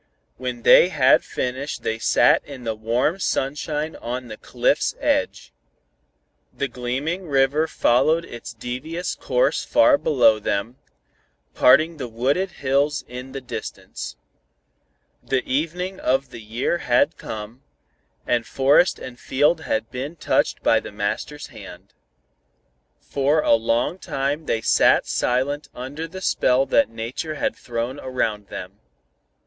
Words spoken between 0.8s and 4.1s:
had finished they sat in the warm sunshine